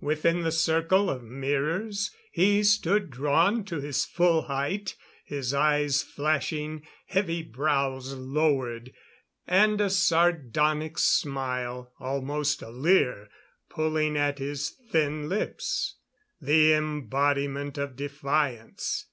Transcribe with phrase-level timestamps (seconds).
[0.00, 6.82] Within the circle of mirrors he stood drawn to his full height; his eyes flashing,
[7.06, 8.92] heavy brows lowered,
[9.48, 13.30] and a sardonic smile almost a leer
[13.68, 15.96] pulling at his thin lips.
[16.40, 19.06] The embodiment of defiance.